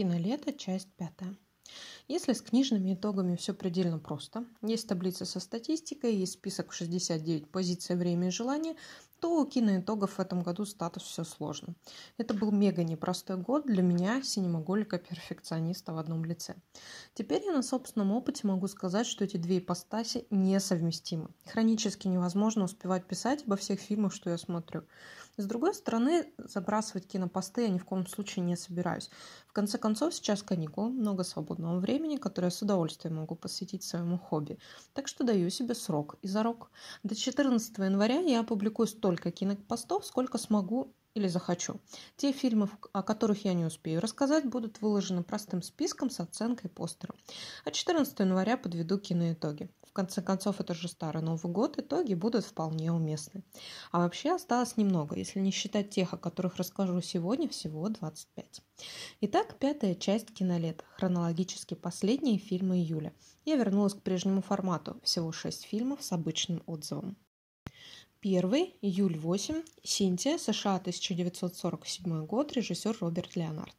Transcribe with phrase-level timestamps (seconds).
[0.00, 1.36] Кинолето, часть пятая.
[2.08, 7.50] Если с книжными итогами все предельно просто, есть таблица со статистикой, есть список в 69
[7.50, 8.76] позиций «Время и желание»,
[9.20, 11.74] то у киноитогов в этом году статус все сложно.
[12.16, 16.54] Это был мега непростой год для меня, синемоголика-перфекциониста в одном лице.
[17.12, 21.28] Теперь я на собственном опыте могу сказать, что эти две ипостаси несовместимы.
[21.44, 24.84] Хронически невозможно успевать писать обо всех фильмах, что я смотрю.
[25.40, 29.08] С другой стороны, забрасывать кинопосты я ни в коем случае не собираюсь.
[29.48, 34.18] В конце концов, сейчас каникулы, много свободного времени, которое я с удовольствием могу посвятить своему
[34.18, 34.58] хобби.
[34.92, 36.70] Так что даю себе срок и зарок.
[37.04, 41.80] До 14 января я опубликую столько кинопостов, сколько смогу или захочу.
[42.16, 47.14] Те фильмы, о которых я не успею рассказать, будут выложены простым списком с оценкой постера.
[47.64, 49.70] А 14 января подведу киноитоги.
[49.90, 53.42] В конце концов, это же старый Новый год, итоги будут вполне уместны.
[53.90, 58.62] А вообще осталось немного, если не считать тех, о которых расскажу сегодня, всего 25.
[59.22, 63.12] Итак, пятая часть кинолета, хронологически последние фильмы июля.
[63.44, 67.16] Я вернулась к прежнему формату, всего 6 фильмов с обычным отзывом.
[68.20, 73.74] Первый, июль 8, Синтия, США, 1947 год, режиссер Роберт Леонард.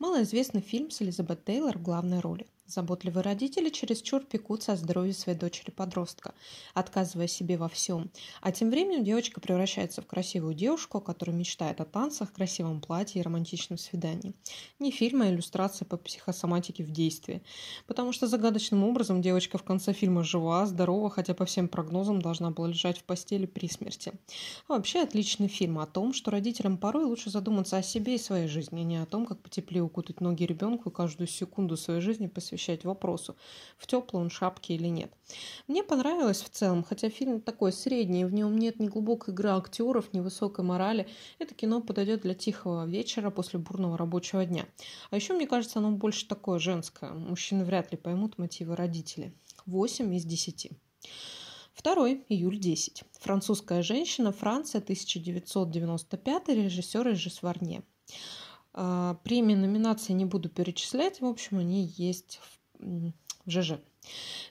[0.00, 2.48] Малоизвестный фильм с Элизабет Тейлор в главной роли.
[2.66, 6.34] Заботливые родители чересчур пекутся о здоровье своей дочери-подростка,
[6.74, 8.10] отказывая себе во всем.
[8.40, 13.22] А тем временем девочка превращается в красивую девушку, которая мечтает о танцах, красивом платье и
[13.24, 14.34] романтичном свидании.
[14.80, 17.40] Не фильм, а иллюстрация по психосоматике в действии.
[17.86, 22.50] Потому что загадочным образом девочка в конце фильма жива, здорова, хотя по всем прогнозам должна
[22.50, 24.12] была лежать в постели при смерти.
[24.66, 28.48] А вообще отличный фильм о том, что родителям порой лучше задуматься о себе и своей
[28.48, 32.26] жизни, а не о том, как потеплее укутать ноги ребенку и каждую секунду своей жизни
[32.26, 33.36] посвятить посвящать вопросу,
[33.76, 35.12] в теплой он шапке или нет.
[35.68, 40.12] Мне понравилось в целом, хотя фильм такой средний, в нем нет ни глубокой игры актеров,
[40.14, 41.06] ни высокой морали.
[41.38, 44.64] Это кино подойдет для тихого вечера после бурного рабочего дня.
[45.10, 47.12] А еще, мне кажется, оно больше такое женское.
[47.12, 49.32] Мужчины вряд ли поймут мотивы родителей.
[49.66, 50.70] 8 из 10.
[51.74, 53.02] Второй, июль 10.
[53.20, 57.82] Французская женщина, Франция, 1995, режиссер Режис Варне.
[58.78, 61.22] А, премии номинации не буду перечислять.
[61.22, 62.40] В общем, они есть
[62.78, 63.12] в
[63.46, 63.80] ЖЖ.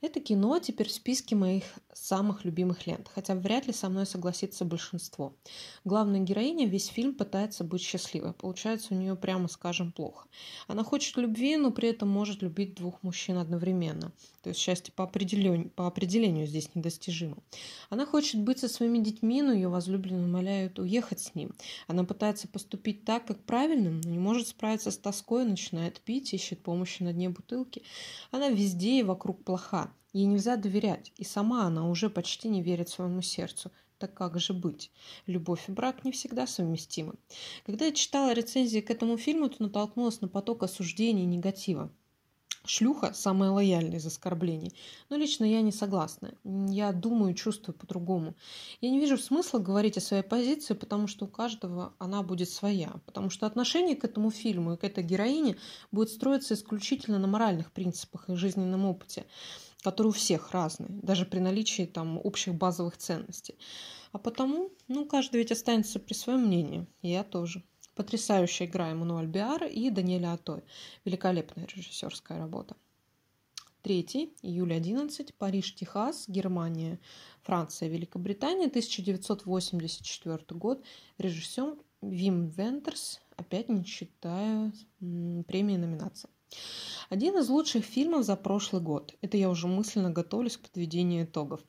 [0.00, 4.64] Это кино теперь в списке моих самых любимых лент, хотя вряд ли со мной согласится
[4.64, 5.34] большинство.
[5.84, 8.32] Главная героиня весь фильм пытается быть счастливой.
[8.32, 10.26] Получается у нее, прямо скажем, плохо.
[10.66, 14.12] Она хочет любви, но при этом может любить двух мужчин одновременно.
[14.42, 17.36] То есть счастье по определению, по определению здесь недостижимо.
[17.90, 21.54] Она хочет быть со своими детьми, но ее возлюбленные умоляют уехать с ним.
[21.86, 26.60] Она пытается поступить так, как правильно, но не может справиться с тоской, начинает пить, ищет
[26.62, 27.82] помощи на дне бутылки.
[28.32, 29.92] Она везде и вокруг плоха.
[30.12, 33.70] Ей нельзя доверять, и сама она уже почти не верит своему сердцу.
[33.98, 34.90] Так как же быть?
[35.26, 37.14] Любовь и брак не всегда совместимы.
[37.64, 41.92] Когда я читала рецензии к этому фильму, то натолкнулась на поток осуждений и негатива.
[42.64, 44.72] Шлюха– самая лояльная из оскорблений.
[45.10, 46.34] Но лично я не согласна.
[46.44, 48.36] Я думаю, чувствую по-другому.
[48.80, 52.92] Я не вижу смысла говорить о своей позиции, потому что у каждого она будет своя.
[53.04, 55.56] Потому что отношение к этому фильму и к этой героине
[55.90, 59.26] будет строиться исключительно на моральных принципах и жизненном опыте,
[59.82, 63.56] которые у всех разные, даже при наличии там общих базовых ценностей.
[64.12, 66.86] А потому, ну, каждый ведь останется при своем мнении.
[67.00, 67.64] И я тоже.
[67.94, 70.62] Потрясающая игра Эммануэль Биар и Даниэля Атой.
[71.04, 72.76] Великолепная режиссерская работа.
[73.82, 77.00] Третий, июля 11, Париж, Техас, Германия,
[77.42, 80.84] Франция, Великобритания, 1984 год.
[81.18, 86.30] Режиссер Вим Вендерс, опять не считая премии номинации.
[87.12, 89.14] Один из лучших фильмов за прошлый год.
[89.20, 91.60] Это я уже мысленно готовлюсь к подведению итогов.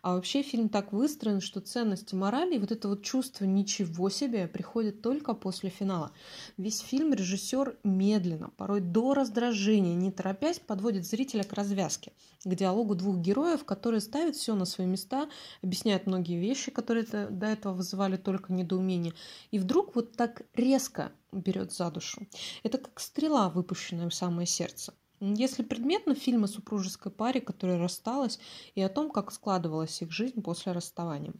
[0.00, 4.46] А вообще фильм так выстроен, что ценности морали и вот это вот чувство ничего себе
[4.46, 6.12] приходит только после финала.
[6.56, 12.12] Весь фильм режиссер медленно, порой до раздражения, не торопясь, подводит зрителя к развязке,
[12.44, 15.28] к диалогу двух героев, которые ставят все на свои места,
[15.62, 19.14] объясняют многие вещи, которые до этого вызывали только недоумение.
[19.50, 22.26] И вдруг вот так резко берет за душу.
[22.62, 24.94] Это как стрела, выпущенная в самое сердце.
[25.20, 28.40] Если предметно фильм о супружеской паре, которая рассталась,
[28.74, 31.32] и о том, как складывалась их жизнь после расставания.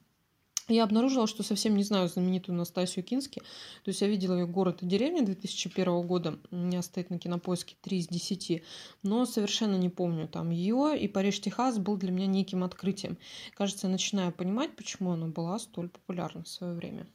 [0.69, 3.41] Я обнаружила, что совсем не знаю знаменитую Настасью Кински.
[3.85, 6.39] То есть я видела ее «Город и деревня» 2001 года.
[6.53, 8.63] У меня стоит на кинопоиске 3 из 10.
[9.03, 10.97] Но совершенно не помню там ее.
[10.99, 13.19] И «Париж, Техас» был для меня неким открытием.
[13.55, 17.09] Кажется, я начинаю понимать, почему она была столь популярна в свое время.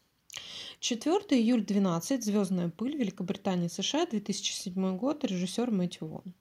[0.80, 2.24] 4 июль 12.
[2.24, 2.96] Звездная пыль.
[2.96, 4.06] Великобритания, США.
[4.06, 5.24] 2007 год.
[5.24, 6.36] Режиссер Мэтью Вон.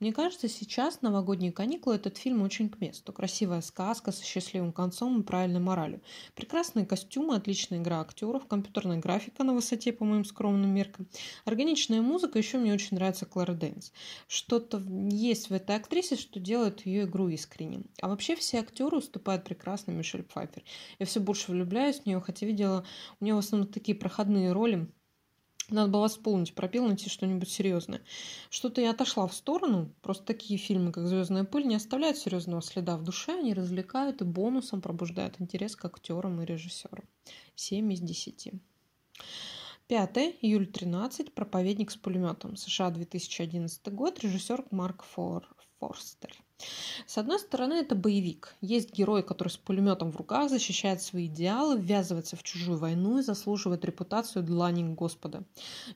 [0.00, 3.12] Мне кажется, сейчас новогодние каникулы этот фильм очень к месту.
[3.12, 6.02] Красивая сказка со счастливым концом и правильной моралью.
[6.34, 11.06] Прекрасные костюмы, отличная игра актеров, компьютерная графика на высоте, по моим скромным меркам.
[11.46, 12.38] Органичная музыка.
[12.38, 13.92] Еще мне очень нравится Клара Дэнс.
[14.28, 17.86] Что-то есть в этой актрисе, что делает ее игру искренней.
[18.02, 20.62] А вообще все актеры уступают прекрасно Мишель Пфайфер.
[20.98, 22.84] Я все больше влюбляюсь в нее, хотя видела
[23.20, 24.88] у нее в основном такие проходные роли.
[25.70, 28.02] Надо было восполнить пропил, найти что-нибудь серьезное.
[28.50, 29.92] Что-то я отошла в сторону.
[30.02, 33.38] Просто такие фильмы, как «Звездная пыль», не оставляют серьезного следа в душе.
[33.38, 37.04] Они развлекают и бонусом пробуждают интерес к актерам и режиссерам.
[37.54, 38.52] 7 из 10.
[39.86, 41.32] 5 июль 13.
[41.32, 42.56] Проповедник с пулеметом.
[42.56, 44.18] США 2011 год.
[44.18, 45.48] Режиссер Марк Фор,
[45.80, 46.30] Форстер.
[47.06, 48.54] С одной стороны, это боевик.
[48.60, 53.22] Есть герой, который с пулеметом в руках защищает свои идеалы, ввязывается в чужую войну и
[53.22, 55.42] заслуживает репутацию длани Господа.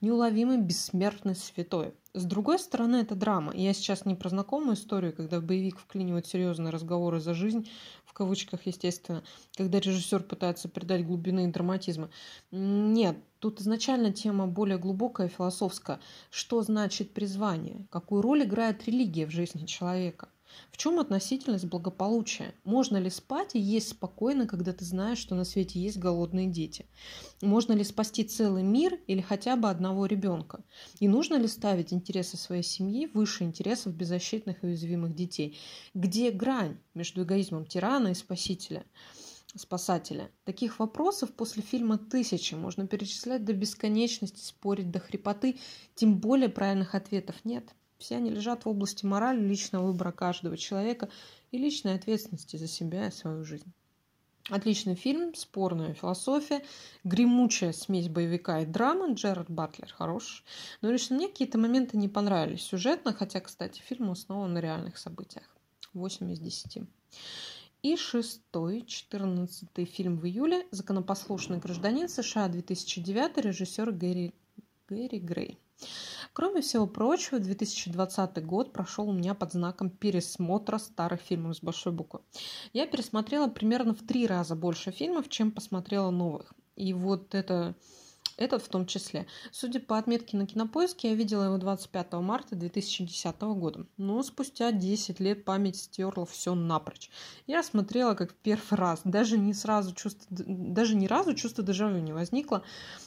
[0.01, 1.93] Неуловимый, бессмертный, святой.
[2.15, 3.53] С другой стороны, это драма.
[3.55, 7.69] я сейчас не про знакомую историю, когда в боевик вклинивают серьезные разговоры за жизнь,
[8.15, 9.25] в кавычках, естественно,
[9.57, 12.11] когда режиссер пытается придать глубины и драматизма.
[12.53, 15.99] Нет, тут изначально тема более глубокая, философская.
[16.31, 17.89] Что значит призвание?
[17.91, 20.29] Какую роль играет религия в жизни человека?
[20.71, 22.55] В чем относительность благополучия?
[22.65, 26.87] Можно ли спать и есть спокойно, когда ты знаешь, что на свете есть голодные дети?
[27.43, 30.65] Можно ли спасти целый мир или хотя бы одного ребенка?
[31.01, 35.59] И нужно ли ставить интересы своей семьи выше интересов беззащитных и уязвимых детей?
[35.95, 38.85] Где грань между эгоизмом тирана и спасителя?
[39.57, 40.31] спасателя.
[40.45, 42.55] Таких вопросов после фильма тысячи.
[42.55, 45.59] Можно перечислять до бесконечности, спорить до хрипоты.
[45.95, 47.73] Тем более правильных ответов нет.
[47.99, 51.09] Все они лежат в области морали, личного выбора каждого человека
[51.53, 53.73] и личной ответственности за себя и свою жизнь.
[54.51, 56.63] Отличный фильм, спорная философия,
[57.03, 59.15] гремучая смесь боевика и драмы.
[59.15, 60.45] Джерард Батлер хорош.
[60.83, 65.45] Но лично мне какие-то моменты не понравились сюжетно, хотя, кстати, фильм основан на реальных событиях.
[65.95, 66.83] 8 из 10.
[67.83, 74.35] И шестой, четырнадцатый фильм в июле «Законопослушный гражданин США» 2009, режиссер Гэри,
[74.89, 75.59] Гэри Грей.
[76.35, 81.93] Кроме всего прочего, 2020 год прошел у меня под знаком пересмотра старых фильмов с большой
[81.93, 82.23] буквы.
[82.73, 86.53] Я пересмотрела примерно в три раза больше фильмов, чем посмотрела новых.
[86.75, 87.77] И вот это
[88.37, 89.27] этот в том числе.
[89.53, 93.87] Судя по отметке на кинопоиске, я видела его 25 марта 2010 года.
[93.97, 97.11] Но спустя 10 лет память стерла все напрочь.
[97.47, 99.01] Я смотрела как в первый раз.
[99.05, 102.63] Даже не сразу чувство, даже ни разу чувство дежавю не возникло.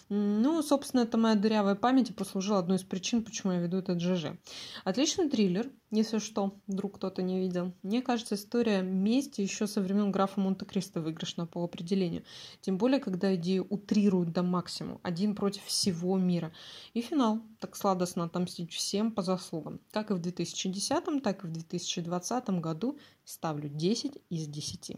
[0.09, 3.99] Ну, собственно, это моя дырявая память и послужила одной из причин, почему я веду этот
[3.99, 4.37] ЖЖ.
[4.85, 7.71] Отличный триллер, если что, вдруг кто-то не видел.
[7.81, 12.23] Мне кажется, история мести еще со времен графа Монте-Кристо выигрышна по определению.
[12.59, 14.99] Тем более, когда идею утрируют до максимума.
[15.01, 16.51] Один против всего мира.
[16.93, 17.39] И финал.
[17.59, 19.79] Так сладостно отомстить всем по заслугам.
[19.91, 24.97] Как и в 2010, так и в 2020 году ставлю 10 из 10.